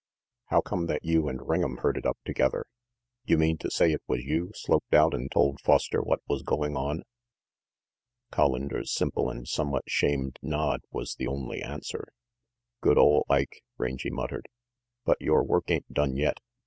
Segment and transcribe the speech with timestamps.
[0.45, 2.65] "How come that you and Ring'em herded up together?
[3.23, 6.75] You mean to say it was you sloped out and told Foster what was going
[6.75, 7.03] on?"
[8.33, 12.07] (Hollander's simple and somewhat shamed nod was the only answer.
[12.81, 14.47] "Good ole Ike!" Rangy muttered.
[15.05, 16.39] "But v yore work ain't done yet.